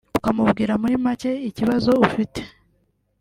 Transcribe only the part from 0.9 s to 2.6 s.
make ikibazo ufite